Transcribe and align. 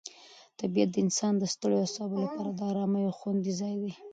طبیعت 0.59 0.89
د 0.91 0.95
انسان 1.05 1.33
د 1.37 1.43
ستړیو 1.53 1.83
اعصابو 1.83 2.17
لپاره 2.23 2.49
د 2.51 2.59
آرامۍ 2.71 3.01
یو 3.05 3.17
خوندي 3.19 3.53
ځای 3.61 3.75
دی. 3.81 3.93